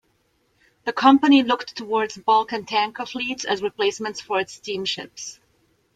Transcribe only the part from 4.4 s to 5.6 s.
steamships.